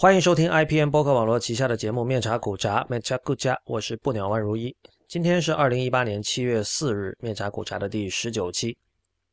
[0.00, 4.72] 欢迎收听 IPN 播客网络旗下的节目《面茶苦茶》，面茶苦茶，我是不鸟万如一。
[5.08, 8.78] 今天是二零一八年七月四日，面茶苦茶的第十九期。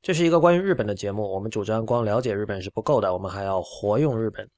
[0.02, 1.22] 这是一个关于日本的节目。
[1.32, 4.50] 我们主张光了解日本是不够的，我们还要活用日本。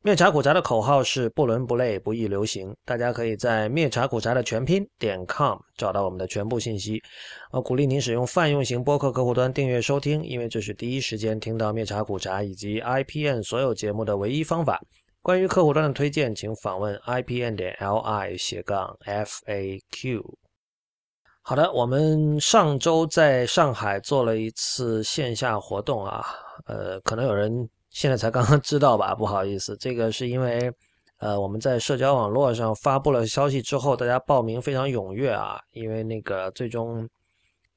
[0.00, 2.74] 面茶苦茶的口号是不伦不类，不易流行。
[2.86, 6.98] 大家可以在面茶苦茶的全拼点 com 找到我们的全部信息。
[7.50, 14.80] 我鼓励您使用泛用型播客客户端订阅收听，因为这是第一时间听到面茶苦茶以及 IPN 所有节目的唯一方法。
[15.22, 20.22] 关于客户端的推荐，请访问 IPN 点 LI 斜杠 FAQ。
[21.42, 26.24] 好的，我们上周在上海做了一次线下活动啊，
[26.66, 27.68] 呃，可能有人。
[27.90, 29.14] 现在才刚刚知道吧？
[29.14, 30.72] 不好意思，这个是因为，
[31.18, 35.60] 呃，我们在社交网络上发布了消息之后，大家报名非常踊跃啊。
[35.72, 37.06] 因为那个最终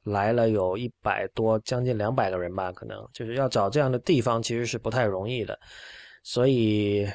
[0.04, 5.60] 来了有一百多，将近两百个人吧，可能就是要找这样的地方其实是不太容易的。
[6.24, 7.06] 所以，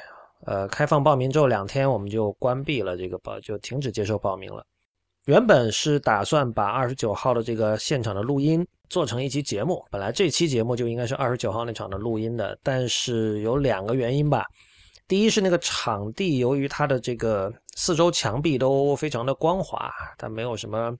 [0.45, 4.65] 呃，开放报名之后两天我们就关闭了这个报，就停止接受报名了。
[5.25, 14.45] 原本是打算把二十九号的这个现场的录音做成一期节目，本来这期节目就应该是二十九号那场的录音的，但是有两个原因吧。
[15.07, 20.91] 第一是那个场地，由于它的这个四周墙壁都非常的光滑，它没有什么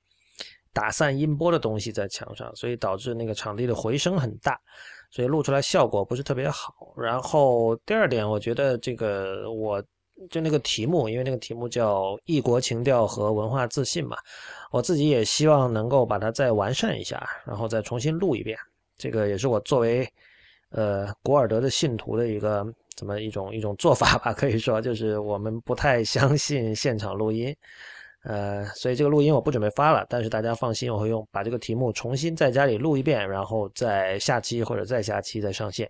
[0.73, 4.59] 打散音波的东西在墙上，所以导致那个场地的回声很大，
[5.09, 6.73] 所以录出来效果不是特别好。
[6.97, 9.83] 然后第二点，我觉得这个我。
[10.29, 14.15] 就那个题目，因为那个题目叫“异国情调和文化自信”嘛，
[14.69, 18.55] 我自己也希望能够把它再完善一下，然后再重新录一遍。
[18.97, 20.07] 这个也是我作为
[20.69, 22.63] 呃古尔德的信徒的一个
[22.95, 27.55] 怎么一种一种做法吧，可以说就是我们不太相信现场录音，
[28.23, 30.05] 呃，所以这个录音我不准备发了。
[30.09, 35.89] 但是大家放心，我会用把这个题目重新在家里录一遍，然后在下期或者再下期再上线，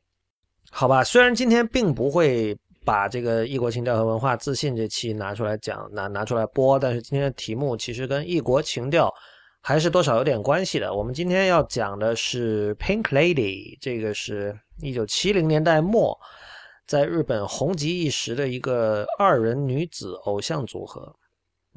[0.69, 1.03] 好吧？
[1.03, 2.57] 虽然今天并不会。
[2.83, 6.79] 把这个异国情调和文化自信这期拿出来讲，拿拿出来播。
[6.79, 9.13] 但是今天的题目其实跟异国情调
[9.61, 10.91] 还是多少有点关系的。
[10.91, 16.17] 我们今天要讲的是 Pink Lady，这个是一九七零年代末
[16.88, 21.16] 在日本红极一时的一个二人女子偶像组合。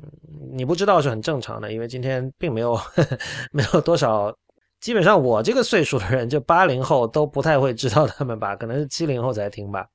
[0.03, 0.11] 嗯，
[0.53, 2.79] 你不知道是很正常的，因为今天并没有
[3.53, 4.37] 没有多少，
[4.81, 9.87] 基本上我这个岁数的人，就八零后都不太会知道他们吧，可能是七零后才听吧。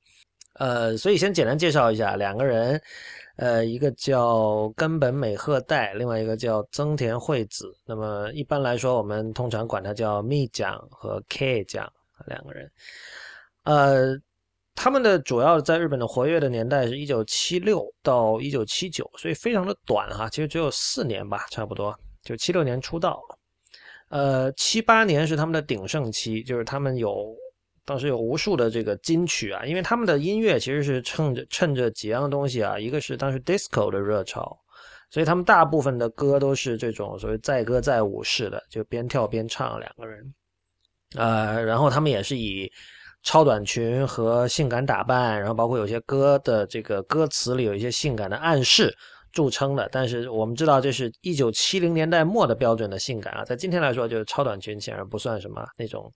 [0.54, 2.80] 呃，所以先简单介绍一下两个人，
[3.36, 7.72] 呃，一个叫根本美鹤代，另外一个叫增田惠子。
[7.86, 11.90] 那么一般来说，我们通常管他叫蜜酱和 K 酱
[12.26, 12.70] 两个人。
[13.64, 14.18] 呃，
[14.74, 23.20] 他们的主要在日本的活跃的年代是一九七六到一九七九，所以非常的短哈，其实只有四年吧，差不多就七六年出道。
[24.08, 27.34] 呃，七八年是他们的鼎盛期，就是他们有。
[27.82, 34.56] 当时有无数的这个金曲啊，因为他们的音乐其实是趁着趁着几样东西啊，一个是当时 disco 的热潮，
[35.10, 40.34] 所以他们大部分的歌都是这种所谓载歌载舞式的，就边跳边唱两个人，
[41.16, 42.70] 呃，然后他们也是以
[43.22, 48.96] 超短裙和性感打扮，然后包括有些歌的这个歌词里有一些性感的暗示
[49.32, 49.88] 著称的。
[49.92, 56.12] 但是我们知道这是一九七零年代末的标准的性感啊，在今天来说，就是超短裙显然不算什么那种。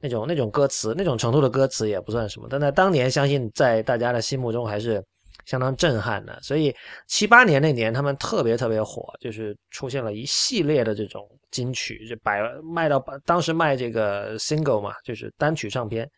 [0.00, 5.04] 那种那种歌词，那种程度的歌词也不算什么，但在当年，相信在大家的心目中还是
[5.48, 6.38] 相当震撼的。
[6.42, 6.74] 所以
[7.06, 16.08] 七八年那年，他们特别特别火，就是出现了一系列的这种金曲，就百卖到当时卖这个 single 嘛，就是单曲唱片，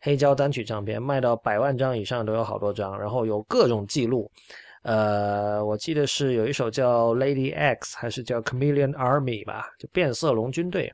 [0.00, 4.30] 黑胶单曲唱片卖到百万张以上都有好多张，然后有各种记录。
[4.84, 10.92] 呃，我记得是有一首叫 Lady X，还是叫 Chameleon Army 吧，就变色龙军队。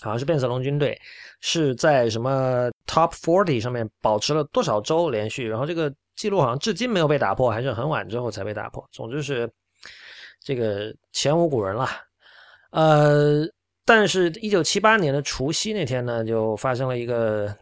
[0.00, 0.96] 好像是变色龙军队
[1.40, 8.84] 是在什么 Top Forty 上面保持了多少周连续，然后这个记录好像至今没有被打破，还是很晚之后才被打破。
[8.90, 9.48] 总之是
[10.44, 11.88] 这个前无古人了。
[12.72, 13.46] 呃，
[13.86, 17.56] 但是一九七八年的除夕那天呢，就发生了一个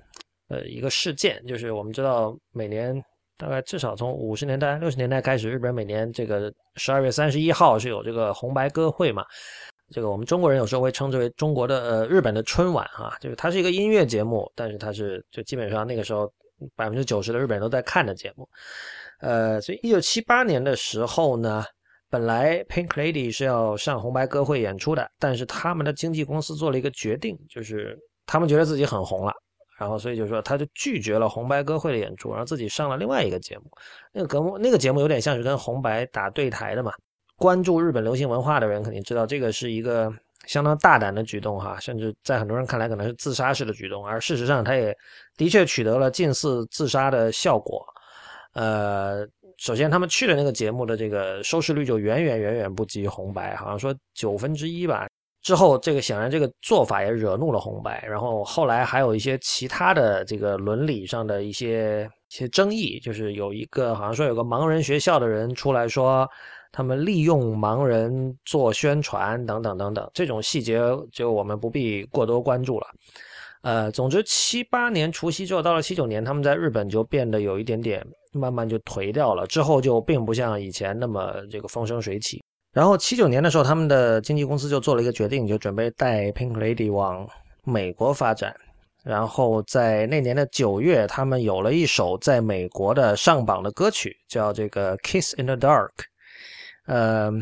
[0.49, 2.99] 呃一个事件，就是我们知道每年
[3.37, 9.23] 大概至少从五十年代六十年代开始，日本每年这个十二月三十一号是有这个红白歌会嘛。
[9.91, 16.33] 这个我们中国人有时候会称之为中国的呃日本的春晚啊，就是它是一个音乐节目，但是它是就基本上那个时候
[16.75, 18.49] 百分之九十的日本人都在看的节目。
[19.21, 21.65] 呃，所以一九七八年的时候呢，
[22.11, 29.33] 本来 Pink Lady 是要上红白歌会演出的，但是他们的经纪公司做了一个决定，就是他们觉得自己很红了，
[29.79, 33.65] 然后所以就说他就拒绝了红白歌会的演出，然后自己上了另外一个节目。
[34.13, 36.93] 那个节目那个节目有点像是跟红白打对台的嘛。
[37.39, 40.11] 关注日本流行文化的人肯定知道，这个是一个
[40.45, 44.97] 相当大胆的举动哈，甚至在很多人看来可能是自杀式的举动，而事实上他也
[45.37, 47.85] 的确取得了近似自杀的效果。
[48.53, 49.27] 呃，
[49.59, 55.09] 首先他们去的那个节目的这个收视率就远远远远不及红白，好像说九分之一吧。
[55.43, 66.29] 之后这个显然这个做法也惹怒了红白，然后后来还有一些其他的这个伦理上的一些一些争议，就是有一个好像说有个盲人学校的人出来说。
[66.77, 70.79] 他们利用盲人做宣传等等等等，这种细节
[71.11, 72.87] 就我们不必过多关注了。
[73.63, 82.45] 呃，总之七八年除夕之后，到了七九年，他们在日本就变得有一点点慢慢就颓掉了，之后就并不像以前那么这个风生水起。
[82.75, 87.27] 然后七九年的时候，他们的经纪公司就做了一个决定，就准备带 Pink Lady 往
[87.65, 88.55] 美国发展。
[89.03, 95.89] 然后在那年的九月，他们有了一首在美国的上榜的歌曲，叫这个《Kiss in the Dark》。
[96.87, 97.33] 呃，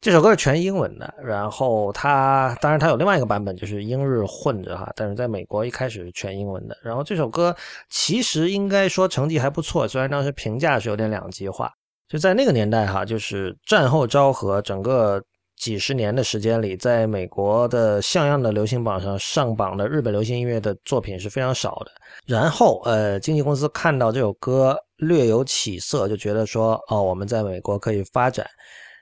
[0.00, 6.76] 这首歌是全英文的，然后它当然它有另外一个版本，就是英日混着哈，但是在美国一开始是全英文的。
[6.82, 7.54] 然后这首歌
[7.88, 11.72] 其实应该说成绩还不错，虽然当时评价是有点两极化。
[12.08, 15.22] 就在那个年代哈，就是战后昭和，整个
[15.56, 21.92] 几十年的时间里，在美国的像样的流行榜上上榜的日本流行音乐的作品是非常少的。
[22.26, 24.76] 然后呃，经纪公司看到这首歌。
[25.02, 28.46] 略有起色，就觉得说哦，我们在美国可以发展。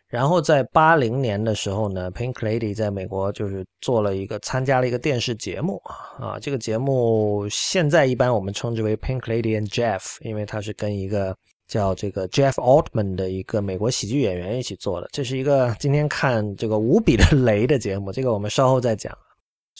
[0.08, 5.80] 然后在八零年的时候呢，Pink Lady 在美国就是做了一个参加了一个电视节目
[6.18, 11.36] 啊，这个节目现在一般我们称之为 Pink Lady and Jeff，因为它是跟一个
[11.68, 15.08] 叫这个 Jeff Altman 的一个美国喜剧演员一起做的。
[15.12, 19.16] 这是一个今天看这个无比的 雷的节目，这个我们稍后再讲。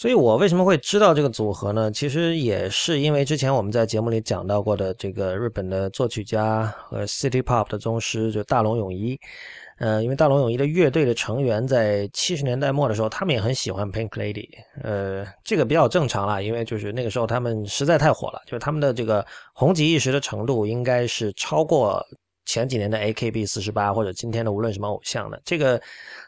[0.01, 1.93] 所以我为什么会知道这个组合呢？
[1.93, 9.21] 其实也是因为之前我们在节目里讲到过的这个日本的作曲家和 City Pop 的宗师，就大龙泳衣。
[9.79, 14.49] 呃，因为大龙泳衣的乐队的成员在七十年代末的时候，他们也很喜欢 Pink Lady。
[14.83, 22.03] 呃，这个比较正常啦，因为就是那个时候他们实在太火了，就是他们的这个红极一时的程度应该是超过。
[22.47, 25.81] 前几年的 AKB 四十八，或者今天的无论什么偶像的，这个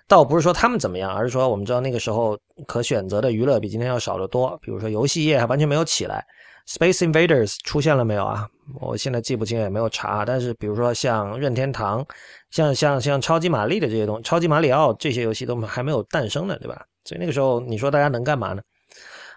[0.06, 4.58] 倒不是说他们怎么样，而是说我们知道那个时候可选择的娱乐比今天要少得多。
[4.62, 6.24] 比如说游戏业还完全没有起来
[6.68, 8.48] ，Space Invaders 出现了没有啊？
[8.80, 10.24] 我现在记不清，也没有查。
[10.24, 12.06] 但是比如说像任天堂、
[12.50, 16.84] 像像像超级玛丽的这些东西，超级马里奥这些游戏都还没有诞生呢，对吧？
[17.04, 18.62] 所以那个时候你说大家能干嘛呢？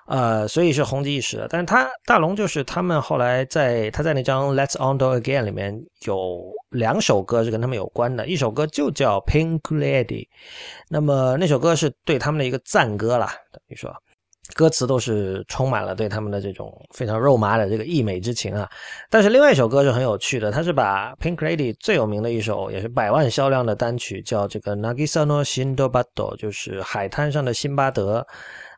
[0.07, 1.47] 呃，所以是红极一时的。
[1.49, 5.75] 但是他大龙就是他们后来在他在那张《Let's On Do Again》里面
[6.05, 10.05] 有两首歌是跟他们有关的，一首歌就叫《Pink Lady》，
[10.89, 13.91] 那么那首歌是对他们的一个赞歌啦，等于说
[14.53, 18.69] 歌词都是充满了对他们的这种非常肉麻的这个溢美之情啊。
[19.09, 28.23] 但是另外一首歌是很有趣的，他是把 Pink Lady 最有名的一首也是百万销量的单曲叫这个《Nagisa no Shindobado》，就是海滩上的辛巴德，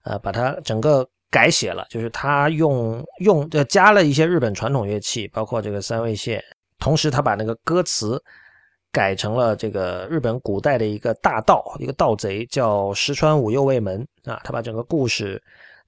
[0.05, 1.05] 呃，把它整个。
[1.29, 6.41] 改写了，就是他用用呃加了一些日本传统乐器，包括这个三味线，
[6.79, 8.21] 同时他把那个歌词
[8.91, 15.41] 改成了这个日本古代的一个大盗，一个盗贼叫石川五右卫门啊，他把整个故事，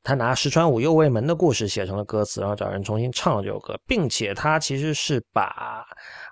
[0.04, 5.86] 他拿石川五右卫门的故事写成了歌词，然后找人重新唱了这首歌，并且他其实是把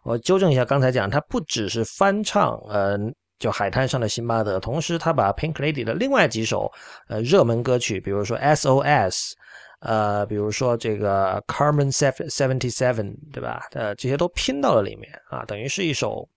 [0.03, 3.13] 我纠正一下刚才讲，他不只是翻唱，嗯。
[3.39, 6.71] 就海滩上的辛巴德，同时他把 Pink Lady 的另外几首
[7.07, 9.33] 呃热门歌曲，比如说 SOS，
[9.79, 13.67] 呃，比如说这个 Carmen Seventy Seven，对吧？
[13.71, 16.27] 呃，这些都拼到了里面啊，等于是一首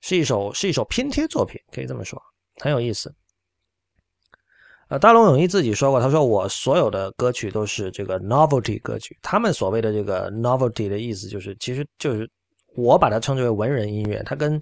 [0.00, 2.20] 是一首是一首拼贴作品，可以这么说，
[2.60, 3.14] 很有意思。
[4.88, 12.30] 呃，大龙泳衣自己说过，他说我所有的歌曲都是这个 novelty 歌曲，他们所谓的这个 novelty 的意思就是，其实就是
[12.76, 14.60] 我把它称之为文人音乐，它跟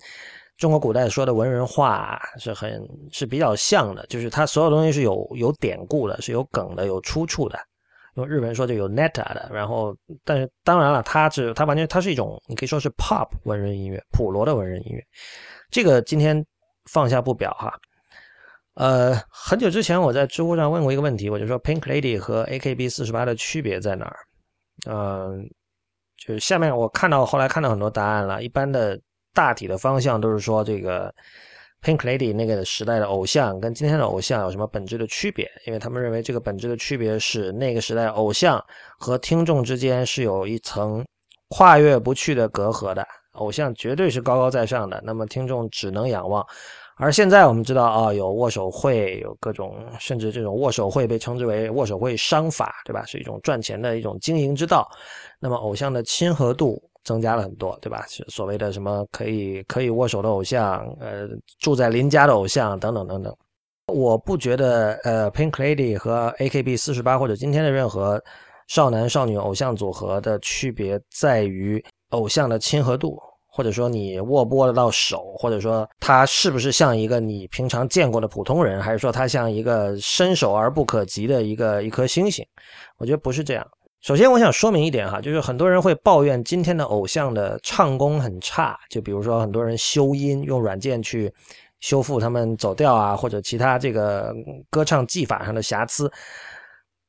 [0.59, 2.80] 中国古代说的文人画是很
[3.11, 7.59] 是比较像的，就是它所有东西是有有典故的，是有梗的，有出处的。
[8.14, 9.50] 用日文说就有 neta 的。
[9.52, 15.02] 然后，但是当然了，它是它完全它是一种你可以说是 pop 文人音乐，普罗的文人音乐。
[15.71, 16.44] 这个今天
[16.85, 17.73] 放下不表哈。
[18.75, 24.16] 呃，很久之前我在知乎上问过一个问题，我就说 Pink Lady 和 AKB 四十八的区别在哪儿？
[24.88, 25.42] 嗯，
[26.18, 29.00] 就是下面我看到后来看到很多答案了，一般的。
[29.35, 31.12] 大体的方向都是说，这个
[31.83, 35.51] Pink Lady 那个时代的偶像跟今天的偶像有什么本质的区别？
[35.67, 38.62] 因为他们认为这个本质的区别是，那个时代偶像
[38.99, 41.05] 和听众之间是有一层
[41.49, 46.47] 跨越不去的隔阂的，偶像绝对是高高在上的，那么听众只能仰望。
[46.97, 53.05] 而现在我们知道啊，有握手会，有各种，甚至这种握手会被称之为握手会商法，对吧？
[53.07, 54.89] 是一种赚钱的一种经营之道。
[55.41, 56.81] 那么偶像的亲和度。
[57.04, 58.04] 增加了很多，对吧？
[58.28, 61.28] 所谓的什么可以可以握手的偶像，呃，
[61.59, 63.37] 住在邻家的偶像等等等等。
[63.87, 68.23] 我不觉得，呃，Pink Lady 和 AKB 四十八或者今天的任何
[68.68, 82.47] 少男少女偶像组合的区别在于偶像的亲和度，或者说你握不握得到手，或者说他是不是像一个你平常见过的普通人，还是说他像一个伸手而不可及的一个一颗星星？
[82.99, 83.66] 我觉得不是这样。
[84.02, 91.32] 首先，我想说明一点哈，就是很多人会抱怨今天的偶像的唱功很差，就比如说很多人修音用软件去
[91.78, 94.35] 修复他们走调啊，或者其他这个
[94.71, 96.11] 歌唱技法上的瑕疵。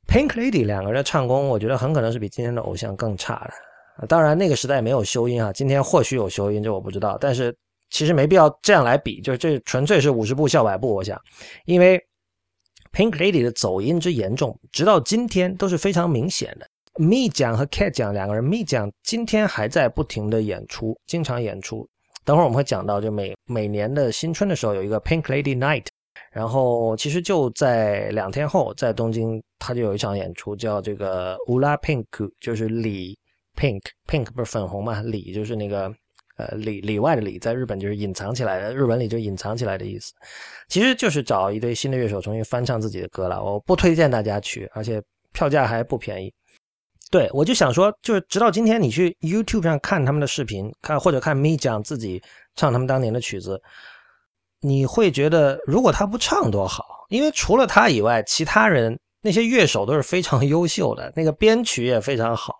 [0.07, 4.05] Pink Lady 两个人的唱功，我觉得很可能是比今天的偶像更差的。
[4.07, 7.17] 当然，那个时代没有修音啊，今天或许有修音，这我不知道。
[7.19, 7.55] 但是
[7.89, 10.93] 其实没必要这样来比，就是这纯粹是五十步笑百步。
[10.93, 11.19] 我想，
[11.65, 11.99] 因为
[12.91, 16.67] Pink Lady 的走音之严重，直到今天都是非常明显的。
[16.99, 21.87] Me 讲和 Cat 讲两个人，，me 讲今天还在不停的演出，经常演出。
[22.25, 25.87] 等会儿我们会讲到，就每每年的新春的时候有一个 Pink Lady Night，
[26.31, 32.05] 然后其实就在两天后，在东京他就有一场演出，叫这个 Ula Pink，
[32.39, 33.17] 就是里
[33.57, 35.93] Pink，Pink 不是粉红嘛，里就是那个
[36.37, 40.13] 呃里里外的里，在日本就是隐藏起来的，日文里就隐藏起来的意思。
[40.69, 43.43] 其实就是找一堆新的乐手重新翻唱自己的歌了。
[43.43, 45.01] 我不推荐大家去，而且
[45.33, 46.33] 票价还不便宜。
[47.13, 52.19] 对，我就想说，就是直到今天，你去 YouTube 上看他们的视频，看或者看 Me 讲自己
[52.55, 53.61] 唱他们当年的曲子，
[54.61, 62.55] 你会觉得，如果他不唱多好，因为除了他以外，其他人那些乐手都是非常优秀的，那个编曲也非常好，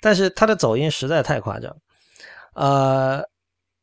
[0.00, 1.76] 但是他的走音实在太夸张。
[2.54, 3.20] 呃，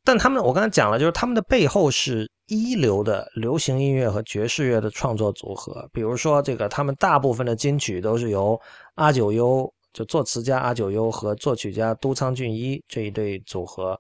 [0.06, 8.58] 但他们我刚才讲了，就是他们的背后是一流的流行音乐和爵士乐的创作组合，比如说这个，他们大部分的金曲都是由
[8.96, 9.70] 阿九优。
[9.92, 14.00] 就作词家阿九优和作曲家都仓俊一这一对组合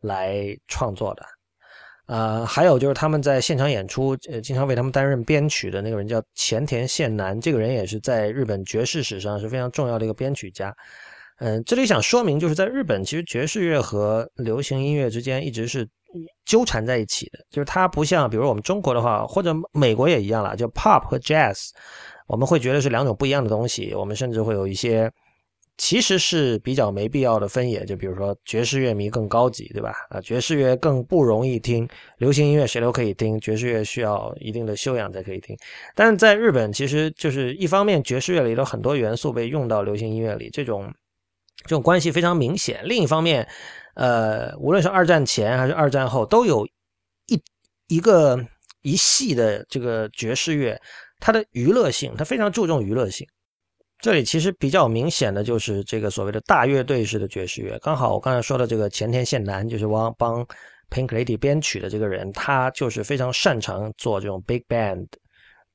[0.00, 1.22] 来创作的，
[2.06, 10.74] 呃，还有就是他们在现场演出，呃，经常为他们担任编曲的那个人叫前田宪男，这个人也是在日本爵士史上是非常重要的一个编曲家。
[11.38, 15.88] 嗯，这里想说明，就是在日本，其实爵士乐和流行音乐之间一直是
[16.44, 21.70] 纠缠在一起的，就是它不像，比如我们中国的话，或者美国也一样了，就 pop 和 jazz，
[22.26, 25.10] 我们会觉得是两种不一样的东西，我们甚至会有一些。
[25.78, 29.94] 其实是比较没必要的分野，就比如说爵士乐迷更高级，对吧？
[30.10, 35.56] 啊，爵士乐更不容易听，流行音乐谁都可以听，爵士乐需要一定的修养才可以听。
[35.94, 40.92] 但是在日本，其实就是一方面爵士乐里的很多元素被用到流行音乐里，这种
[41.62, 42.80] 这种关系非常明显。
[42.82, 43.46] 另一方面，
[43.94, 46.66] 呃，无论是二战前还是二战后，都有
[47.28, 47.40] 一
[47.86, 48.36] 一个
[48.82, 50.76] 一系的这个爵士乐，
[51.20, 53.24] 它的娱乐性，它非常注重娱乐性。
[54.00, 57.78] 这里其实比较明显的就是这个所谓的大乐队式的爵士乐。
[57.80, 60.46] 刚好我刚才说的这个前田宪男，就是帮帮
[60.90, 65.06] Pink Lady 编曲的这个人，他就是非常擅长做这种 big band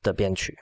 [0.02, 0.58] 的编曲。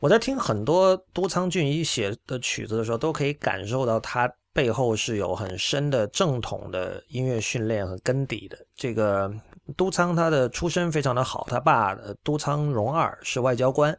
[0.00, 8.58] 我在听很多都仓俊一写的曲子的时候，都可以感受到他背后是有很深的正统的音乐训练和根底的。
[8.74, 9.32] 这个
[9.76, 13.96] 都仓他的出身非常的好，他爸都仓荣二是外交官。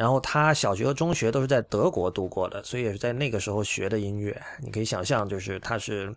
[0.00, 4.34] 然后他小学和中学都是在德国度过的，所以也是在那个时候学的音乐。
[4.62, 6.16] 你可以想象，就是他是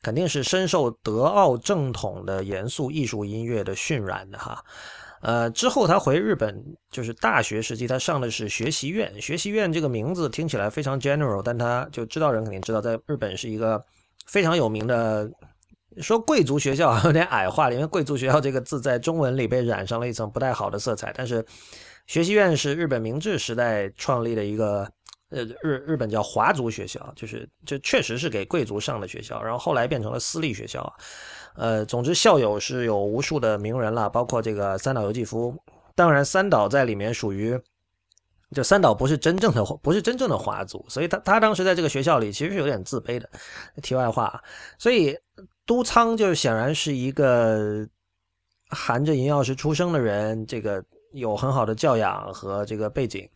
[0.00, 4.64] 肯定是深受德奥正统的严肃艺术音乐的熏染的哈。
[5.20, 9.20] 呃，之后他回日本，就是大学时期他上的是学习院。
[9.20, 13.84] 学习院这个名字听起来非常 general，但他就知道人肯定知道，在日本是一个
[14.24, 15.30] 非常有名的。
[16.00, 21.44] 说贵族学校 有点矮化了，因为贵族学校这个字在中文里被染上了一层不太好的色彩，但是。
[22.10, 24.80] 学习院是日本明治时代创立的一个，
[25.28, 30.92] 呃，日日本叫华族学校，就是这确实是给贵族上的学校，然后后来变成了私立学校，
[31.54, 35.56] 呃，总之校友是有无数的名人了，包括这个三岛由纪夫，
[35.94, 37.56] 当然三岛在里面属于，
[38.50, 43.30] 就三岛不是真正的不是真正的华族，所以他他当时在这个学校里其实是有点自卑的。
[43.80, 44.42] 题外话，
[44.80, 45.16] 所以
[45.64, 47.86] 都仓就显然是一个
[48.68, 50.84] 含着银钥匙出生的人，这个。
[51.12, 53.28] 有很好的教养和这个背景，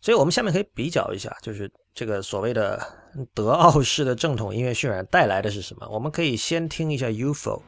[0.00, 2.80] 所以我们下面可以比较一下，就是这个所谓的
[3.34, 5.88] 德奥式的正统音乐渲染带来的是什么？
[5.88, 7.62] 我们可以先听一下 UFO。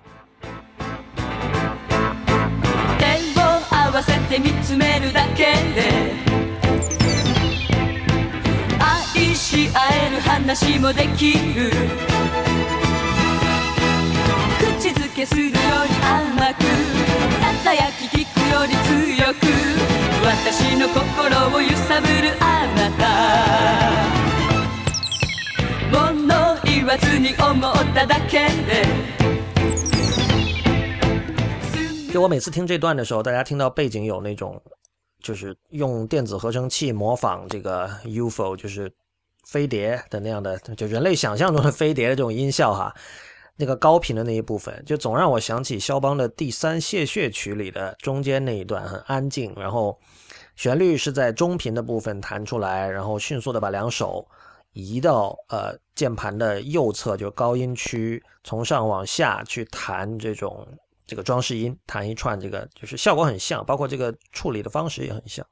[32.13, 34.61] 就我每次听这段的时候，大家听到背景有那种，
[35.23, 38.93] 就是用电子合成器模仿这个 UFO，就是
[39.47, 42.93] 飞碟的那样的，就人类想象中的飞碟的这种音效哈，
[43.57, 49.99] 那个高频的那一部分，就总让我想起肖邦的第三谢血曲里的中间那一段很安静，然后
[50.57, 54.27] 旋律是在中频的部分弹出来，然后迅速的把两手
[54.73, 60.67] 移到呃键盘的右侧，就高音区，从上往下去弹这种
[61.07, 65.47] 这个装饰音，弹一串，这个就是效果很像，包括这个处理的方式也很像。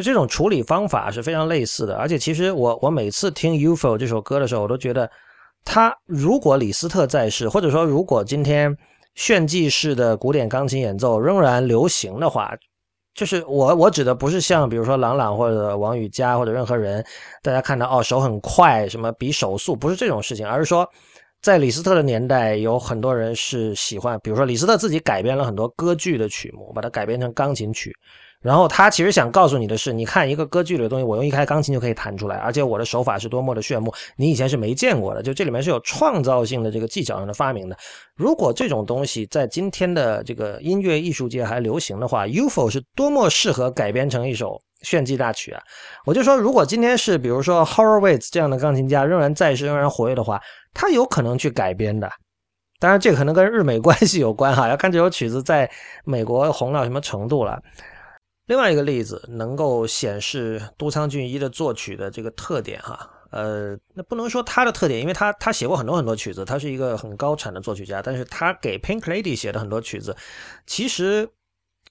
[0.00, 5.10] 就这种处理方法是非常类似的，而且其实我我每次听 UFO 这首歌的时候，我都觉得，
[5.62, 8.74] 他如果李斯特在世，或者说如果今天
[9.14, 12.50] 炫技式的古典钢琴演奏仍然流行的话，
[13.14, 17.04] 就是我我指的不是像比如说郎朗或者王羽佳或者任何人，
[17.42, 20.88] 大家看到哦手很快，什么比手速，不是这种事情，而是说
[21.42, 27.94] 在李斯特的年代，有很多人是喜欢，比如说李斯特自己改编了很多歌剧的曲目，把它改编成钢琴曲。
[28.42, 35.22] 然后他其实想告诉你的是，你看一个歌剧里的东西，我用一台钢琴就可以弹出来，而且我的手法是多么的炫目，你以前是没见过的。
[35.22, 37.76] 就这里面是有创造性的这个技巧上的发明的。
[38.16, 45.62] 如果这种东西在今天的这个音乐艺术界还流行的话，UFO 是多么适合改编成一首炫技大曲啊！
[46.06, 50.40] 我就说，如果今天是比如说 Horowitz 这样的钢琴家仍然在世、仍然活跃的话，
[50.72, 52.10] 他有可能去改编的。
[52.78, 55.70] 当然，这可能跟日美关系有关哈，要看这首曲子在
[56.06, 57.60] 美国红到什么程度了。
[58.50, 70.16] 另外一个例子能够显示都仓俊一的作曲的这个特点哈，呃，那不能说他的特点，因为他他写过很多很多曲子，他是一个很高产的作曲家，但是他给 Pink Lady 写的很多曲子，
[70.66, 71.30] 其实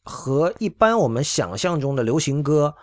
[0.03, 2.75] 和一般我们想象中的流行歌，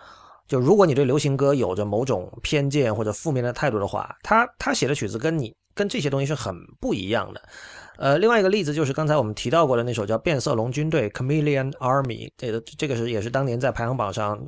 [0.47, 7.39] 就如果你对流行歌有着某种偏见或者负面的态度的话，他他写的曲子跟你跟这些东西是很不一样的。
[7.99, 14.39] 呃，另外一个例子就是刚才我们提到过的那首叫《变色龙军队》（Chameleon Army），这个这个是也是当年在排行榜上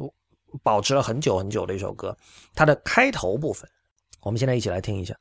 [0.62, 2.16] 保持了很久很久的一首歌。
[2.54, 3.68] 它的开头部分，
[4.22, 5.16] 我们现在一起来听一下。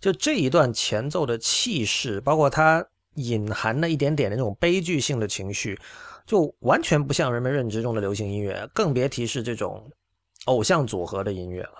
[0.00, 2.84] 就这一段前奏的气势，包括它
[3.14, 5.78] 隐含的一点点的那种悲剧性的情绪，
[6.26, 9.90] 就完全不像人们认知中的流行音乐，更别提是这种
[10.46, 11.72] 偶像组合的音乐了。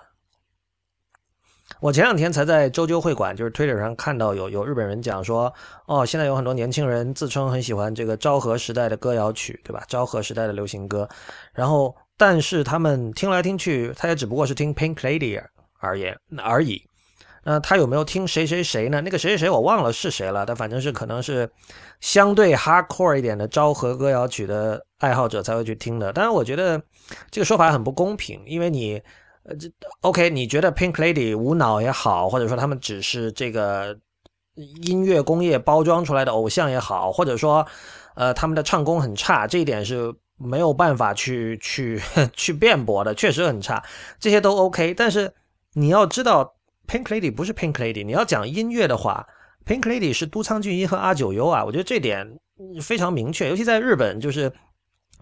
[1.79, 5.51] 我前两天才在周究会馆，就是 Twitter 上看到有有日本人讲说，
[5.87, 9.83] 哦，现在有很多年轻人自称很喜欢这个昭和时代的歌谣曲，对吧？
[9.87, 11.09] 昭和时代的流行歌，
[11.53, 15.41] 然后但是他们听来听去，他也只不过是听 Pink Lady
[15.79, 16.85] 而言而已。
[17.43, 19.01] 那他有没有听谁谁谁呢？
[19.01, 21.49] 那个谁谁谁我忘了是谁了，但反正是可能是
[21.99, 26.13] 相对 hardcore 一点的昭和歌谣曲的爱好者才会去听的。
[26.13, 26.79] 当然，我觉得
[27.31, 29.01] 这个说法很不公平，因为你
[29.41, 29.67] 呃，这
[30.01, 33.97] OK，你觉得 Pink Lady 无脑也好，或者说他们只是这个
[34.83, 37.65] 音乐工业包装出来的偶像也好，或者说
[38.13, 41.99] 呃他们的唱功很差，这一点是没有办法去去
[42.33, 43.83] 去辩驳的，确实很差，
[44.19, 44.93] 这些都 OK。
[44.93, 45.33] 但是
[45.73, 46.53] 你要知道。
[46.91, 49.25] Pink Lady 不是 Pink Lady，你要讲音乐的话
[49.65, 52.37] ，Pink Lady 是都仓俊一和阿九优啊，我觉得这点
[52.81, 53.47] 非常明确。
[53.47, 54.51] 尤其在日本，就是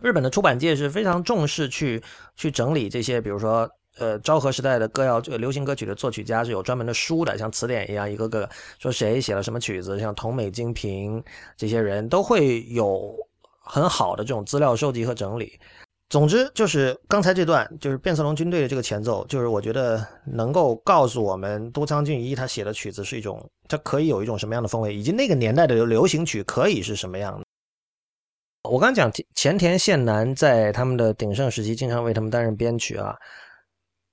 [0.01, 2.01] 日本的出版界是非常重视去
[2.35, 11.23] 去整理这些，比如说呃昭和时代的歌谣、这个流行歌曲的作曲家是有专门的书的，像词典一样，一个个说谁写了什么曲子，像桐美精平
[11.55, 13.15] 这些人都会有
[13.59, 15.59] 很好的这种资料收集和整理。
[16.09, 27.45] 总之就是刚才这段，就是变色龙军队的这个前奏，就是我觉得能够告诉我们，都仓俊一他写的曲子是一种，它可以有一种什么样的风味，以及那个年代的流行曲可以是什么样的。
[28.69, 33.15] 我刚讲前田宪男在他们的鼎盛时期经常为他们担任编曲啊，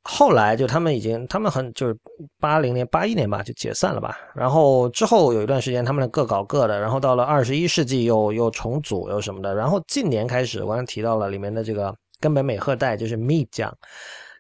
[0.08, 1.96] 后来就他们已经，他们很就是
[2.38, 13.76] 八零年、八一年吧就解散了吧，然后之后有一段时间他们各搞各的，然后到了二十一世纪又又重组又什么的，然后近年开始，我刚才提到了里面的这个根本美鹤代就是 Me 酱，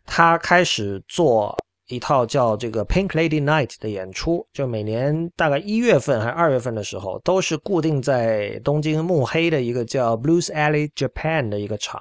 [0.06, 1.56] 他开始做
[1.88, 12.00] 一套叫这个 Pink Lady Night 的演出，就每年大概一月份还是二月份的时候，都是固定在东京幕黑的一个叫 Blues Alley Japan 的一个场。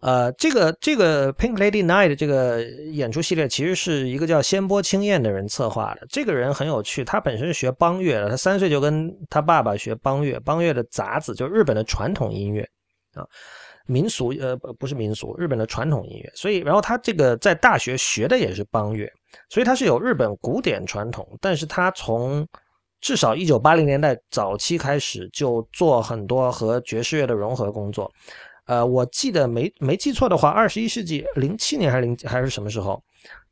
[0.00, 6.06] 呃，这个这个 Pink Lady Night 这个演出系列其实是一个叫仙波清彦的人策划的。
[6.08, 12.66] 这个人很有趣，他本身是学邦乐的，他三岁就跟他爸爸学邦乐，邦乐的杂子就是日本的传统音乐
[13.12, 13.26] 啊，
[13.84, 16.32] 民俗呃不是民俗，日本的传统音乐。
[16.34, 19.06] 所以，然后他这个在大学学的也是邦乐，
[19.50, 22.48] 所以他是有日本古典传统，但是他从
[23.02, 28.10] 至少一九八零年代早期开始就做很多和爵士乐的融合工作。
[28.70, 33.02] 呃，我记得没没记错的话，二十一世纪零七年还是零还是什么时候，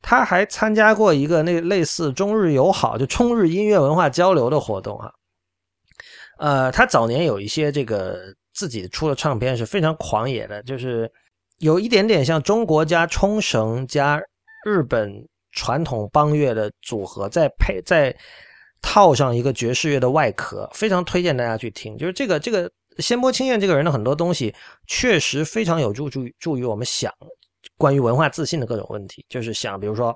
[0.01, 5.13] 他还参加过一个那类似中日友好就中日音乐文化交流的活动哈。
[6.39, 11.11] 呃，他早年有一些这个自己出的唱片是非常狂野的，就是
[11.59, 14.23] 有一点点像中国加冲绳加
[14.65, 15.13] 日本
[15.51, 18.15] 传统邦乐的组合，再配再
[18.81, 21.99] 套上一个爵士乐的外壳，非常推荐大家去听。
[21.99, 22.71] 就是这个这个。
[22.99, 24.55] 仙波清彦这个人的很多东西
[24.87, 27.13] 确实非常有助助助于我们想
[27.77, 30.15] 关于文化自信的各种问题，就是想比如说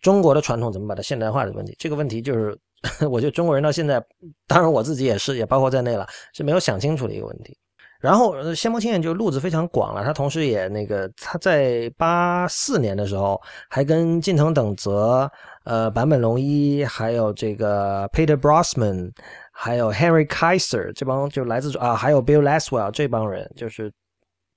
[0.00, 2.56] 中国的传统怎么把它现代化的问题，这个问题就是
[3.10, 4.02] 我觉得中国人到现在，
[4.46, 7.56] 当然我自己也是，也包括在内了，是没有想清楚的一个问题。
[8.00, 13.38] 然后仙波清彦就路子非常广了，他同时也那个他在八四年的时候
[13.68, 15.30] 还跟近藤等泽、
[15.64, 19.12] 呃坂本龙一还有这个 Peter Brosman。
[19.62, 23.92] 还有 Henry Kaiser 这帮就来自啊，还有 Bill Laswell 这帮人，就是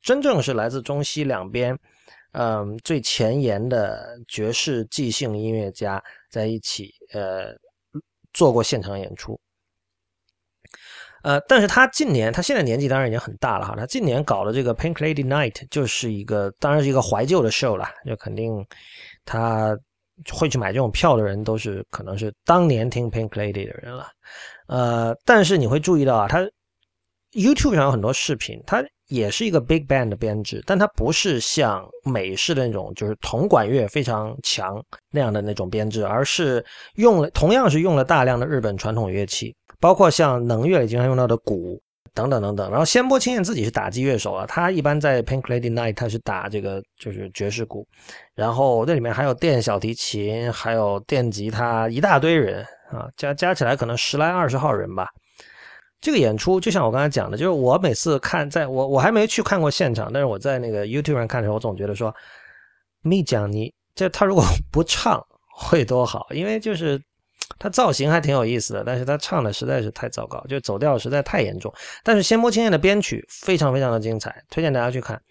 [0.01, 1.77] 真正是来自中西两边，
[2.31, 7.53] 嗯，最前沿的爵士即兴音乐家在一起，呃，
[8.31, 9.37] 做过现场演出。
[11.23, 18.65] 呃，但是他近年，他现在年纪当然已经很大了哈，他近年搞的这个 Pink Lady Night 就是一个，当然是一个怀旧的 show 了，就肯定
[19.25, 19.77] 他。
[20.31, 24.07] 会去买这种票的人，都是可能是当年听 Pink Lady 的人了。
[24.67, 26.39] 呃，但是你会注意到啊，它
[27.33, 36.63] YouTube 上有很多视频，它也是一个 Big Band 的编制，但它不是像美式的那种，就是铜管乐非常强那样的那种编制，而是
[36.95, 41.81] 用了同样是用了大量的日本传统乐器，包括像能乐里经常用到的鼓。
[42.15, 47.87] 等等等等，然后仙波清彦自己是打击乐手啊，他一般在 Pink Lady Night 他是打这个就是爵士鼓，
[48.35, 55.07] 然后那里面还有电小提琴，还有电吉他，一大堆人啊，加加起来可能十来二十号人吧。
[55.99, 62.13] 这个演出就像我刚才讲的，就是我每次看，在我我还没去看过现场，但是我在那个 YouTube 上看的时候，我总觉得说，
[63.01, 65.19] 蜜讲你这他如果不唱
[65.55, 67.01] 会多好，因为就是。
[67.59, 71.71] 他造型还挺有意思的，但是他唱的实在是太糟糕，就走调实在太严重。
[72.01, 75.21] 但是仙波清彦的编曲非常非常的精彩，推荐大家去看。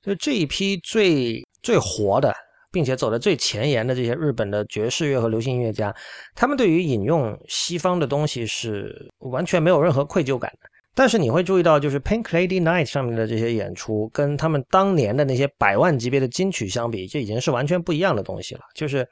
[0.00, 2.32] 就这一批最最活的，
[2.72, 5.94] 并且走在最前沿的这些日本的爵士乐和流行音乐家，
[6.34, 10.68] 他们对于引用西方的东西是完全没有任何愧疚感的。
[10.94, 18.62] 但是你会注意到，就是 Pink Lady Night 上面的这些演出，跟他们当年的那些百万级别的金曲相比，这已经是完全不一样的东西了。
[18.74, 19.06] 就是。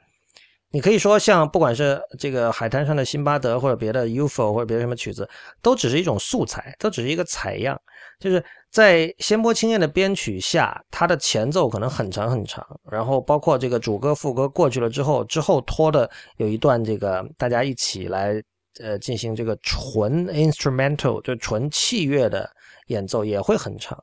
[0.71, 5.27] 你可以说，像不管是这个海滩上的辛巴德，或者别的 UFO，或者别的什么曲子，
[5.63, 7.75] 都只是一种素材，都只是一个采样。
[8.19, 8.37] 就是
[8.71, 18.41] 在仙波青彦的编曲下，它的前奏可能很长很长，然后包括这个主歌副歌过去了之后，之后拖的有一段这个大家一起来
[18.79, 22.47] 呃进行这个纯 instrumental 就纯器乐的
[22.87, 23.97] 演奏也会很长。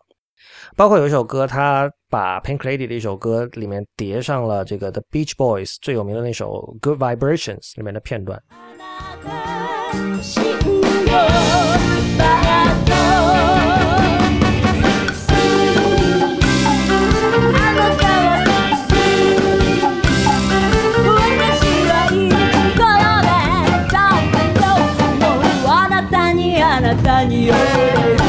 [0.74, 8.42] 包括有一首歌，他把 Pink Lady 的一首歌里面叠上了这个 The Beach Boys 最有名的那首 Good Vibrations 里面的片段。
[27.02, 28.25] daño.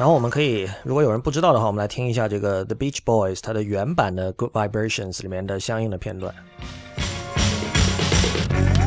[0.00, 6.34] 然后我们可以，如果有人不知道的话，我们来听一下这个 The Beach Boys 它的原版的 Good Vibrations 里面的相应的片段。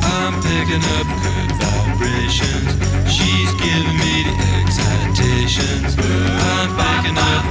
[0.02, 2.66] I'm picking up good vibrations.
[3.06, 5.94] She's giving me the excitations.
[5.94, 7.46] I'm picking up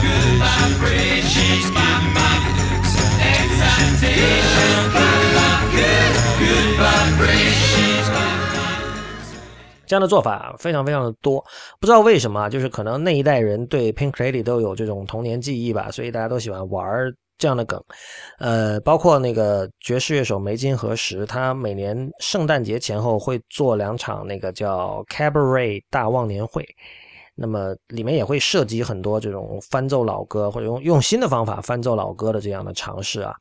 [0.00, 1.34] good vibrations.
[1.34, 2.78] She's giving me the
[3.18, 4.94] excitations.
[5.74, 7.93] Good, good vibrations.
[9.86, 11.44] 这样的做法非常非常的多，
[11.80, 16.86] 不知道为什么，就是可能那一代人对 Pink Lady 都有这种童年记忆吧，所以大家都喜欢玩
[17.36, 17.82] 这样的梗。
[18.38, 26.64] 呃，包括那个爵士乐手梅金和时，他每年圣诞节前后会做两场那个叫 Cabaret 大忘年会，
[27.34, 33.34] 那么里面也会涉及很多这种翻奏老歌或者用用新的方法翻奏老歌的这样的尝试啊。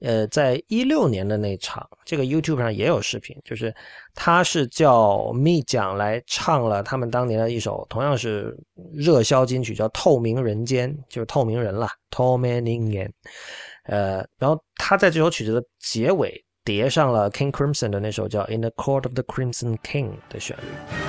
[0.00, 3.74] 呃，在一六年的那场，这个 YouTube 上也有视频，就是
[4.18, 8.56] 他是叫蜜奖来唱了他们当年的一首同样是
[8.94, 13.12] 热销金曲，叫《透明人间》，就是透明人了，透明人。
[13.84, 21.05] 呃，然后他在这首曲子的结尾叠上了 King Crimson 的那首叫《In the Court of the Crimson King》的旋律。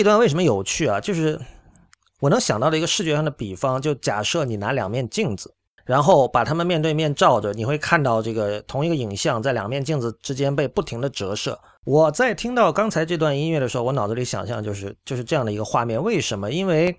[0.00, 0.98] 这段为什么有趣啊？
[0.98, 1.38] 就是
[2.20, 5.52] 我能想到的一个视觉上的比方，就假设你拿两面镜子，
[5.84, 11.60] 然后把它们面对面照着，你会看到这个同一个影像在两面镜子之间被不停的折射。
[11.84, 16.02] 我在听到刚才这段音乐的时候，我脑子里想象就是就是这样的一个画面。
[16.02, 16.50] 为什么？
[16.50, 16.96] 因为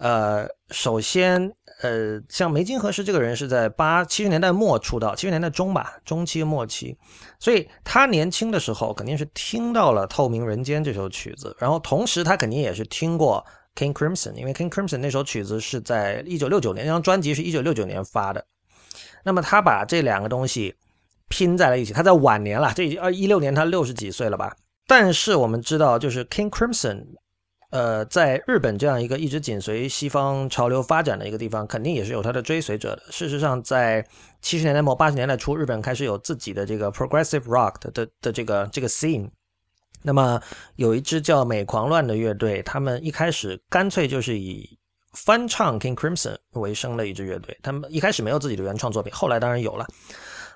[0.00, 6.96] 呃，首先呃，像梅金和实这个人是在八七十年代末出道，七十年代中吧，中期末期。
[7.38, 13.44] 所以他年轻的时候肯定是听到了《透明人间》这首曲子，然后同时他肯定也是听过
[13.76, 18.44] King Crimson，因为 King Crimson 那首曲子是在一九六九年，那张专辑是一九六九年发的。
[19.22, 20.74] 那么他把这两个东西
[21.28, 24.56] 拼在了一起，他在晚年了，这已经二一六年他六十几岁了吧？
[24.88, 27.04] 但是我们知道，就是 King Crimson。
[27.74, 33.02] 呃，在日本这样一个一直紧随西方潮流发展的一个地方，肯定也是有它的追随者的。
[33.10, 34.06] 事实上，在
[34.40, 39.28] 七十年代末八十年代初，日本开始有自己的这个 progressive rock 的的这个这个 scene。
[40.02, 40.40] 那么
[40.76, 44.78] 有一支叫美狂乱的乐队，他们一开始干脆就是以
[45.14, 47.58] 翻唱 King Crimson 为生的一支乐队。
[47.60, 49.84] 他们一开始没有自己的原创作品，后来当然有了。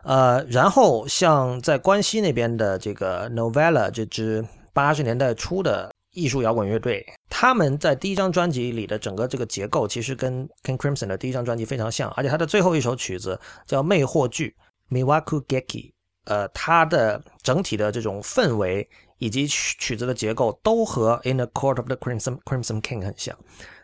[0.05, 5.91] 呃，然后像在关西那边的这个 Novella 这支八十年代初的。
[6.19, 14.57] 艺术摇滚乐队，他们在第一张专辑里的整个这个结构，其实跟 King Crimson 的第一张专辑非常像，而且它的最后一首曲子叫《魅惑剧》
[14.93, 15.93] （Miwaku Geki），
[16.25, 23.37] 呃，它的整体的这种氛围以及曲曲子的结构都和《In the Court of the Crimson Crimson King》很像，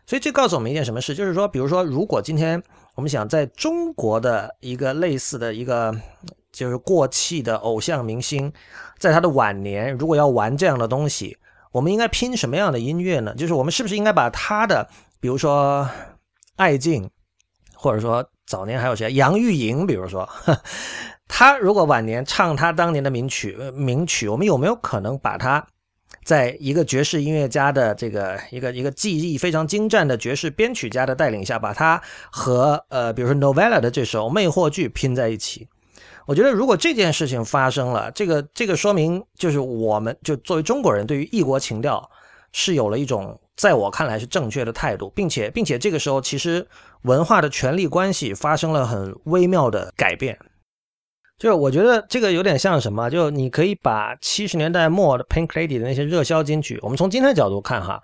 [0.05, 1.15] 所以这告诉我们一件什么事？
[1.15, 2.61] 就是说，比如说，如果今天
[2.97, 5.95] 我们想在中国的一个类似的一个
[6.51, 8.53] 就是过气的偶像明星，
[8.99, 11.39] 在他的晚年，如果要玩这样的东西。
[11.75, 13.35] 我们应该拼什么样的音乐呢？
[13.35, 15.83] 就是我们是不是应该把他的，比如说
[16.55, 17.03] 《爱静》
[17.75, 19.13] 或者说早年还有谁？
[19.15, 20.29] 杨钰莹，比如说，
[21.27, 25.67] 他如果晚年唱他当年的名曲，名曲，我们有没有可能把他
[26.23, 35.67] 在一个爵士音乐家的这个一个一个技艺非常精湛的爵士编曲家的带领下，把他和呃，比如说 Novella 的这首《魅惑剧》拼在一起？
[36.27, 42.11] 我觉得，如果这件事情发生了，这个这个说明就是我们就作为中国人，对于异国情调
[42.53, 46.67] 是有了一种在我看来是正确的态度，并且并且这个时候其实
[47.03, 50.39] 文化的权力关系发生了很微妙的改变。
[51.39, 53.11] 就是我觉得这个有点像什么？
[53.11, 58.03] 就你可以把七十年代末的 Pink Lady 的那些热销金曲，我们从今天的角度看哈。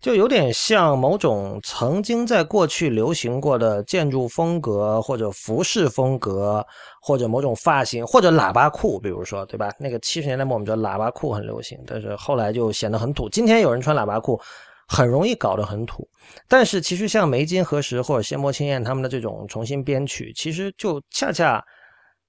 [0.00, 6.66] 就有点像某种曾经在过去流行过的建筑风格，或者服饰风格，
[7.02, 9.70] 或者某种发型，或者喇叭裤，比如说，对吧？
[9.78, 13.28] 那个七十年代末我们知道喇叭裤很流行，但是后来就显得很土。
[13.28, 14.40] 今天有人穿喇叭裤，
[14.88, 16.08] 很容易搞得很土。
[16.48, 21.62] 但是其实像梅金何时或者仙波青燕他们的这种重新编曲，其实就恰恰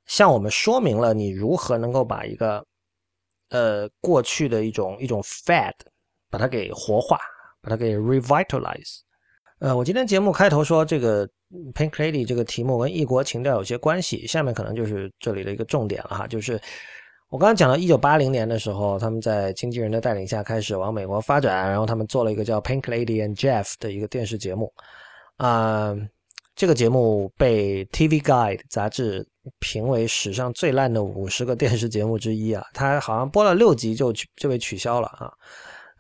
[0.08, 2.66] 向我们说明了你如何能够把一个
[3.50, 5.72] 呃过去的一种一种 fad
[6.30, 7.18] 把它给活化。
[7.62, 9.00] 把它给 revitalize。
[9.60, 11.28] 呃，我今天节目开头说这个
[11.76, 16.60] Pink Lady 这个题目跟异国情调有些关系，下面可能就是这里的一个重点了哈，就是
[17.30, 24.74] 我刚刚讲到一九八零年的时候，他们在经纪人的带领下开始往美国发展，然后他们做了一个叫 Pink Lady and Jeff 的一个电视节目，
[25.38, 25.96] 啊，
[26.56, 29.26] 这个节目被 TV Guide 杂志
[29.60, 35.32] 评为史上最烂的五十个电视节目之一啊，它好像播了六集就就被取消了啊。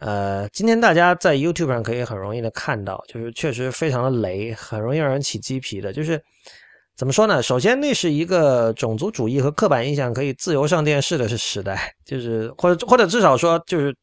[0.02, 5.94] 呃，今天大家在 YouTube 上可以很容易的看到，就是确实非常的雷，很容易让人起鸡皮的。
[5.94, 6.20] 就是
[6.96, 7.40] 怎么说呢？
[7.44, 13.96] 首先，那是一个种族主义和刻板印象可以自由上电视的是时代，就是或者或者至少说，就是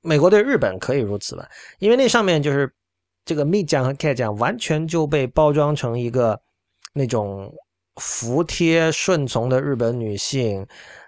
[0.00, 1.44] 美国对日本可以如此吧，
[1.80, 2.72] 因为那上面就是
[3.24, 6.40] 这个 Me 酱和 K 酱完全就被包装成一个
[6.92, 7.52] 那种
[7.96, 10.64] 服帖顺从的日本女性。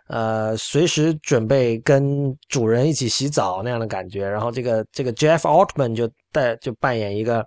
[0.09, 4.29] 呃，随时准备跟主人一起洗澡那样的感觉。
[4.29, 7.43] 然后这个这个 Jeff Altman 就带就扮演一个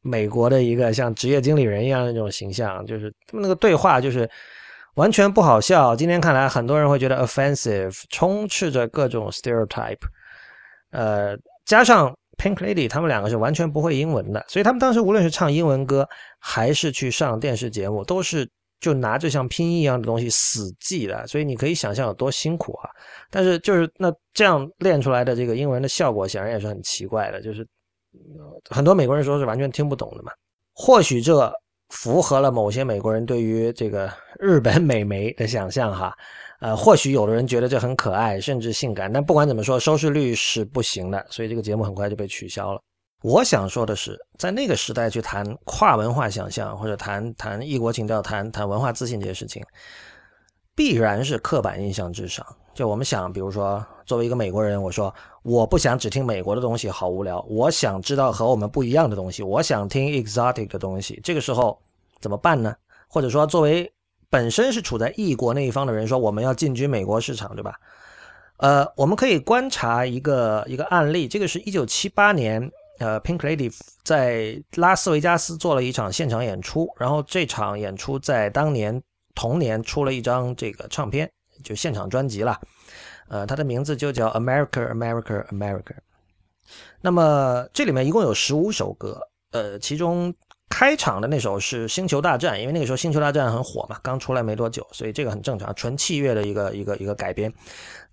[0.00, 4.28] 美国的一个像职业经理人一样的那种形象，就是他们那个对话就是
[4.94, 5.94] 完全不好笑。
[5.94, 10.00] 今天看来，很多人会觉得 offensive，充斥着各种 stereotype。
[10.92, 11.36] 呃，
[11.66, 16.08] 加上 Pink Lady 他们两个是完全不会英文的，所以他们当时无论是唱英文歌
[16.38, 18.48] 还是去上电视节目，都是。
[18.80, 22.88] 就拿着像拼音一样的东西死记的，所以你可以想象有多辛苦啊！
[23.30, 27.66] 但是就是那这样练出来的这个英文的效果，显然也是很奇怪的，就是
[28.70, 30.32] 很多美国人说是完全听不懂的嘛。
[30.72, 31.52] 或许这
[31.90, 36.16] 符合了某些美国人对于这个日本美眉的想象哈，
[36.60, 42.80] 呃，或许有的人觉得这很可爱，甚至性感，但不管怎么说，收视率是不行的，所以这个节目很快就被取消了。
[43.22, 49.62] 我想说的是，在那个时代去谈跨文化想象，或者谈谈异国情调、谈谈文化自信这些事情，
[50.74, 52.46] 必然是刻板印象至上。
[52.72, 57.44] 就我们想，比如说，作为一个美国人，我说我不想只听美国的东西，好无聊。
[57.48, 61.20] 我想知道和我们不一样的东西，我想听 exotic 的东西。
[61.22, 61.78] 这个时候
[62.22, 62.74] 怎么办呢？
[63.06, 63.92] 或者说，作为
[64.30, 67.74] 本身是处在异国那一方的人，说我们要进军美国市场，对吧？
[68.56, 72.70] 呃，我们可以观察一个一个案例，这个是一九七八年。
[73.00, 79.02] 呃，Pink Lady 在拉斯维加斯做了一场现场演出，然后这场演出在当年
[79.34, 81.30] 同年出了一张这个唱片，
[81.64, 82.60] 就现场专辑了。
[83.28, 85.94] 呃，它的名字就叫 America America America。
[87.00, 89.18] 那么这里面一共有十五首歌，
[89.52, 90.34] 呃，其中
[90.68, 97.50] 开场的那首是《星球大战》，因为那个时候《星球大战》很火嘛，刚出来没多久，所以这个很正常，纯器乐的一个一个一个改编。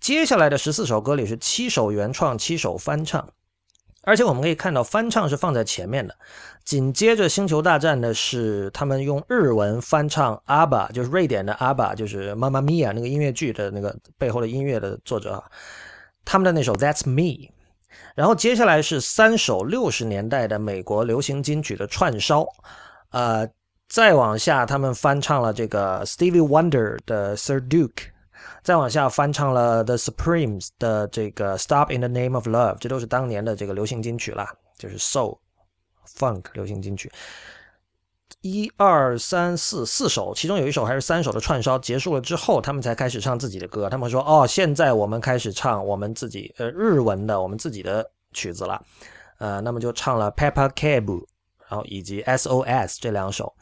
[0.00, 3.28] 接下来的十四首歌里是七首原创，七首翻唱。
[4.08, 6.16] 而且我们可以看到，翻唱是放在前面的。
[6.64, 15.44] 紧接着《星球大战》的是他们用日文翻唱阿巴，就是瑞典的阿巴，就是《妈妈咪呀》那个音乐剧的那个背后的音乐的作者，
[16.24, 17.22] 他们的那首《That's Me》。
[18.14, 22.46] 然后接下来是三首六十年代的美国流行金曲的串烧，
[23.10, 23.46] 呃，
[23.90, 27.88] 再往下他们翻唱了这个 Stevie Wonder 的《Sir Duke》。
[28.62, 35.38] 再往下翻唱了 The Supremes 的这个 Stop in the Name of Love，这都是当年的这个流行金曲啦，就是 Soul
[36.16, 37.10] Funk 流行金曲。
[38.40, 43.90] 一二三四四首，其中有一首还是三首的串烧结束了之后，他们才开始唱自己的歌。
[43.90, 48.80] 他们说：“哦，现在我们开始唱我们自己呃日文的我们自己的曲子了。”
[49.38, 51.24] 呃，那么就唱了 Peppa Cab，
[51.68, 53.52] 然后以及 SOS 这两首。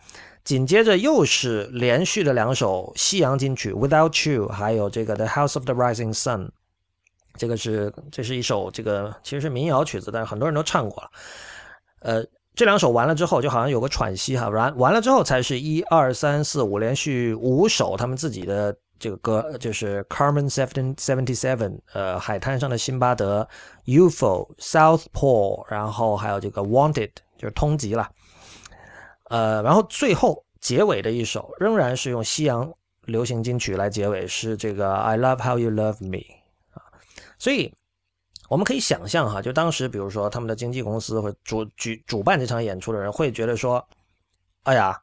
[0.47, 6.47] 紧接着又是连续的两首西洋金曲《Without You》，还有这个《The House of the Rising Sun》。
[7.37, 11.11] 这个是这是一首这个其实是民谣曲子，但是很多人都唱过了。
[11.99, 12.25] 呃，
[12.55, 23.49] 这两首完了之后，就好像有个喘息哈，完完了之后才是一二三四五连续五首他们自己的这个歌，就是 Carmen Seven Seventy Seven，呃，海滩上的辛巴德
[23.87, 28.09] ，UFO Southpaw，然后还有这个 Wanted，就是通缉了，
[29.29, 32.73] 呃，然后最后结尾的一首仍然是用西洋
[33.03, 36.23] 流行金曲来结尾，是这个 I Love How You Love Me
[36.73, 36.83] 啊，
[37.39, 37.73] 所以。
[38.49, 43.85] 我们可以想象哈，就当时比如说他们的经纪公司或主举主办这场演出的人会觉得说，
[44.63, 44.97] 哎呀，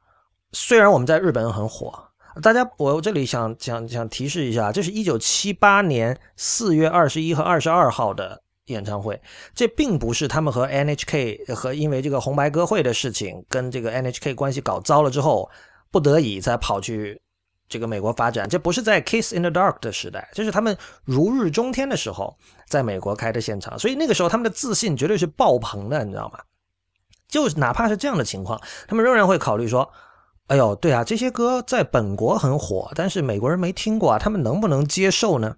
[0.53, 1.93] 虽然我们在日本很火，
[2.41, 9.22] 大家我这里想想想提示一下，这是一九七八年四月二十一和二十二号的演唱会，
[9.53, 15.49] 这并不是他们和 NHK 和因为这个红白歌会的事情跟这个 NHK 关系搞糟了之后，
[15.91, 17.22] 不得已才跑去。
[17.70, 22.38] 这个美国发展，这不是在《Kiss in the Dark》的时代，这是他们如日中天的时候，
[22.68, 26.39] 在美国开的现场，所以那个时候他们的自信绝对是爆棚的，你知道吗？
[27.28, 29.89] 就哪怕是这样的情况，他们仍然会考虑说
[30.47, 35.55] ：“哎呦，对啊，这些歌在本国很火，但是美国人没听过啊，他们能不能接受呢？”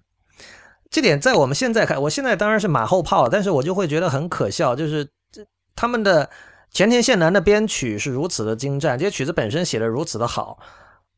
[0.90, 6.28] 这点在我们现在看，我现在当然是马后炮，但是我就会觉得很可笑，就是这他们的
[6.70, 10.58] 前田宪男的编曲是如此的精湛，这些曲子本身写的如此的好。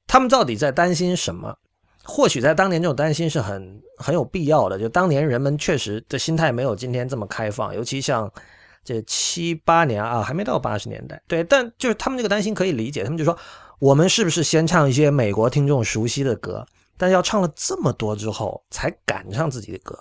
[0.06, 1.54] 他们到底在担心什么？
[2.02, 4.78] 或许在当年，这种担心是很很有必要的。
[4.78, 8.32] 就当年人们确实的心态没有今天这么开放，尤其像
[8.82, 11.20] 这七八年啊，还没到八十年代。
[11.28, 13.04] 对，但就是他们这个担心可以理解。
[13.04, 13.36] 他们就说，
[13.78, 16.66] 我们是不是先唱一些美国听众熟悉的歌？
[16.98, 19.98] 但要唱了这么多之后，才赶上自己的歌。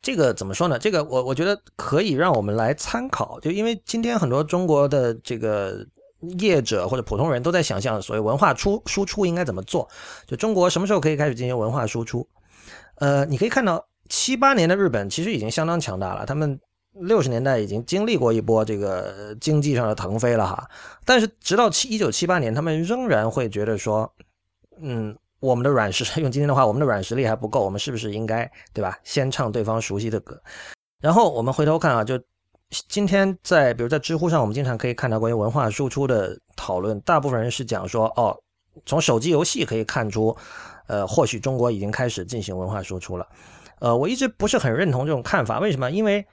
[0.00, 0.78] 这个怎么说呢？
[0.78, 3.40] 这个我我觉得可以让我们来参考。
[3.40, 5.84] 就因为今天很多中国的这个。
[6.38, 9.88] 业者或者普通人都在想象所谓文化出输出应该怎么做？
[10.24, 12.24] 就中国什么时候可以开始进行文化输出？
[12.98, 16.60] 呃，你可以看到七八年的日本其实已经相当强大了，他们
[16.92, 20.70] 六十年代已经经历过一波这个经济上的腾飞了哈。
[21.04, 24.08] 但是直到七一九七八年，他们仍然会觉得说，
[24.80, 28.98] 嗯，我们的软实用今天的话，我们的软实力还不够，我们是不是应该对吧？
[29.04, 30.40] 先唱对方熟悉的歌，
[31.00, 32.18] 然后我们回头看啊，就。
[32.88, 36.98] 今天在比如在知乎上，我们经常可以看到关于文化输出的讨论。
[37.02, 38.34] 大部分人是讲说，哦，
[38.86, 40.34] 从手机游戏可以看出，
[40.86, 43.28] 呃，或许中国已经开始进行文化输出了。
[43.80, 45.60] 呃，我一直不是很认同这种看法。
[45.60, 45.90] 为什么？
[45.90, 46.26] 因为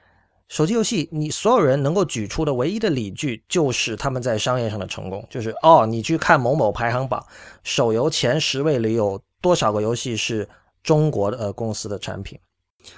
[0.49, 7.23] 手机游戏，你所有人能够举出的唯一的理据就是他们在商业上的成功，就是哦，你去看某某排行榜，
[7.63, 10.49] 手游前十位里有多少个游戏是
[10.83, 12.37] 中国的呃公司的产品。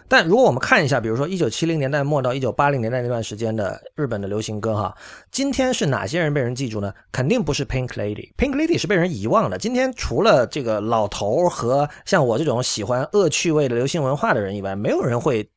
[0.07, 4.95] 但如果我们看一下，比如说一九七零年代末到一九八零年代那段时间的日本的流行歌，哈，
[5.31, 6.93] 今天是哪些人被人记住呢？
[7.11, 9.57] 肯定不是 Pink Lady，Pink Lady 是被人遗忘的。
[9.57, 15.49] 今天除了这个老头和像我这种喜欢恶趣味的流行文化的人以外，没有人会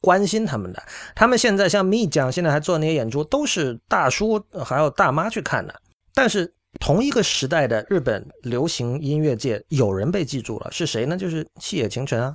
[0.00, 0.82] 关心他们的。
[1.14, 5.74] 他们现在像 Me 酱，现在还做那些演出，都是大叔还有大妈去看的。
[6.14, 11.16] 但是同一个时代的日本流行音乐界有人被记住了，是谁呢？
[11.16, 12.34] 就是细野晴臣啊。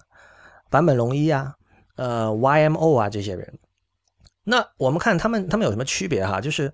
[0.69, 1.53] 坂本龙一啊，
[1.95, 3.57] 呃，YMO 啊，这些人，
[4.43, 6.41] 那我们看他们，他们有什么区别哈？
[6.41, 6.73] 就是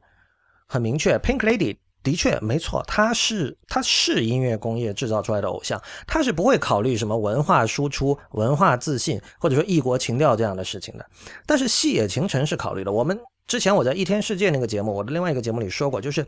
[0.68, 11.06] 很明确，Pink Lady 的确没错，他是他是音乐工业制造出来的偶像，他是不会考虑什么文化输出、文化自信或者说异国情调这样的事情的。
[11.46, 12.92] 但是细野晴臣是考虑的。
[12.92, 16.26] 我们之前我在一天世界那个节目，我的另外一个节目里说过，就是。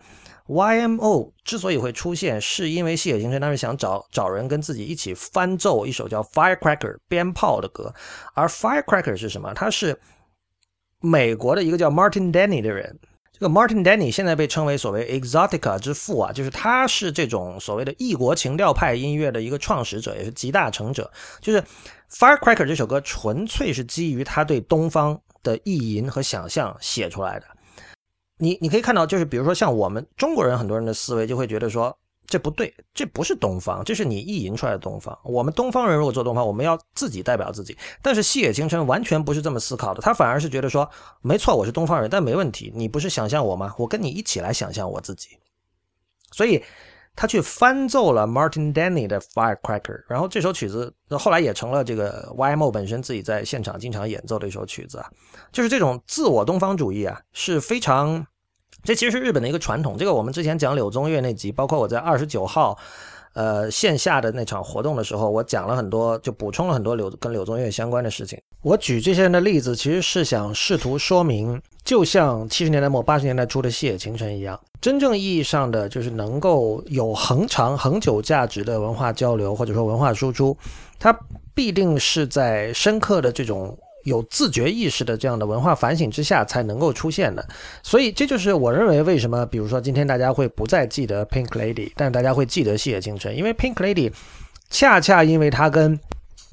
[0.47, 7.91] YMO 之所以会出现，是因为细野晴臣当时想找找人跟自己一起翻奏一首叫《Firecracker》鞭炮的歌，
[8.35, 9.51] 而《Firecracker》是什么？
[9.55, 9.99] 他是
[11.01, 12.99] 美国的一个叫 Martin Denny 的人。
[13.37, 21.11] 这个 Martin Denny 现在被称为所谓 Exotica 之父啊，就是他是这种所谓的异国情调派音乐的一个创始者，也是集大成者。
[21.41, 21.61] 就是
[22.09, 27.45] 《Firecracker》这首歌纯粹是基于他对东方的意淫和想象写出来的。
[28.37, 31.97] 你你可以看到，就是比如说像我们中国人很多人的思维就会觉得说
[32.27, 35.17] 这不对，这不是东方，这是你意淫出来的东方。
[35.23, 37.77] 我们东方人如果做东方，我们要自己代表自己。
[38.01, 40.89] 但是西野晴臣完全不是这么思考的，他反而是觉得说，
[41.21, 43.73] 没错，我是东方人，但没问题，你不是想象我吗？
[43.77, 45.29] 我跟你一起来想象我自己。
[46.31, 46.63] 所以。
[47.17, 55.09] 他去翻奏了 Martin Denny 的 Firecracker，然后这首曲子后来也成了这个 YMO 本身自己在现场经常演奏的一首曲子啊，
[55.49, 58.27] 就是这种自我东方主义啊是非常，
[58.85, 59.97] 这其实是日本的一个传统。
[59.97, 62.77] 这个我们之前讲柳宗悦那集，包括我在二十九号，
[63.33, 68.39] 呃线下的那场活动的时候，我讲了很多，就补充了很多柳跟柳宗悦相关的事情。
[68.61, 71.61] 我举这些人的例子，其实是想试图说明。
[71.83, 80.57] 就像七十年代末八十年代初的细野晴臣一样，真正意义上的就是能够有恒长恒久价值的文化交流或者说文化输出，
[80.97, 81.15] 它
[81.53, 87.45] 必定是在深刻的这种有自觉意识的这样的文化反省之下才能够出现的。
[87.83, 94.11] 所以这就是我认为为什么，比如说今天大家会不再记得 Pink Lady，但大家会记得《细野清晨》，因为 Pink Lady
[94.69, 95.99] 恰恰因为它跟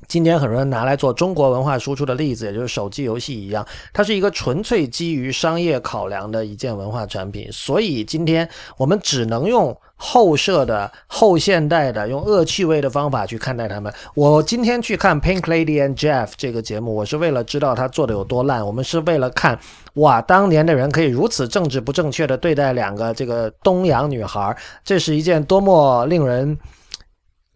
[0.09, 7.49] 今天很多人拿来做中国文化输出的例子，也就是手机游戏一样，它是一个纯粹基于商业考量的一件文化产品。
[7.51, 8.47] 所以今天
[8.77, 13.93] 我们只能用后设的、后现代的、用恶趣味的方法去看待他们。
[14.15, 18.67] 我今天去看《Pink Lady and Jeff》这个节目，我是为了知道他做的有多烂。
[18.67, 19.59] 我们是为了看，
[19.95, 26.59] 哇，当年的人可以如此政治不正确的对待两个这个东洋女孩，这是一件多么令人、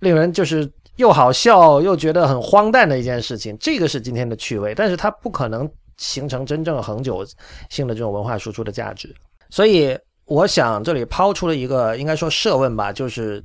[0.01, 0.70] 令人就是。
[0.97, 7.24] 又好笑又觉得很荒诞的一件事情，这个是今天的趣味，但是它不可能形成真正恒久
[7.68, 9.14] 性的这种文化输出的价值。
[9.51, 13.44] 所以，我想这里抛出了一个应该说设问吧，就是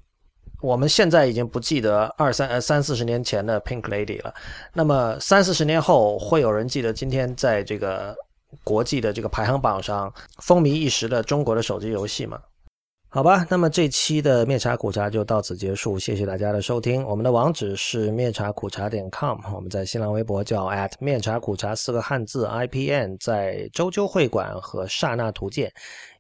[0.62, 4.34] 我们现在已经不记得二三呃三四十年前的 Pink Lady 了，
[4.74, 8.16] 那么三四十年后会有人记得今天在这个
[8.64, 12.40] 国际的这个排行榜上风靡一时的中国的手机游戏吗？
[13.14, 17.04] 好吧，那么这期的灭茶苦茶就到此结束，谢谢大家的收听。
[17.04, 25.70] 我们的网址是灭茶苦茶点 com，我们在新浪微博叫 at 灭茶苦茶四个汉字 IPN，在周究会馆和刹那图鉴，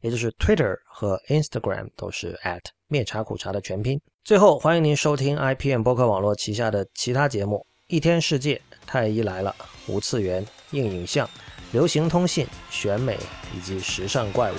[0.01, 3.97] 也就是 Twitter 和 Instagram 都是 at 灭茶苦茶的全拼。
[4.25, 9.55] 最后，欢迎您收听 IPN 播客网络旗下的其他节目：一天世界、太医来了、
[9.87, 11.25] 无次元、硬影像、
[11.71, 13.17] 流行通信、选美
[13.55, 14.55] 以及时尚怪物。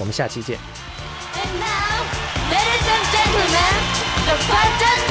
[0.00, 0.58] 我们下期见。
[1.42, 2.04] And now,
[2.52, 3.76] ladies and gentlemen,
[4.28, 5.09] the curtain